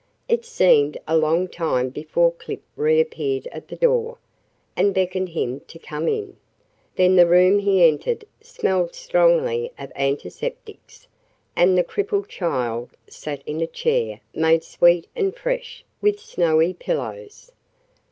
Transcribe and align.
It 0.27 0.43
seemed 0.45 0.97
a 1.07 1.15
long 1.15 1.47
time 1.47 1.89
before 1.89 2.31
Clip 2.31 2.63
reappeared 2.75 3.45
at 3.51 3.67
the 3.67 3.75
door, 3.75 4.17
and 4.75 4.95
beckoned 4.95 5.29
him 5.29 5.59
to 5.67 5.77
come 5.77 6.07
in. 6.07 6.37
Then 6.95 7.15
the 7.17 7.27
room 7.27 7.59
he 7.59 7.83
entered 7.87 8.25
smelled 8.41 8.95
strongly 8.95 9.71
of 9.77 9.91
antiseptics, 9.95 11.07
and 11.55 11.77
the 11.77 11.83
crippled 11.83 12.29
child 12.29 12.95
sat 13.07 13.43
in 13.45 13.61
a 13.61 13.67
chair 13.67 14.21
made 14.33 14.63
sweet 14.63 15.05
and 15.15 15.35
fresh 15.35 15.85
with 16.01 16.19
snowy 16.19 16.73
pillows. 16.73 17.51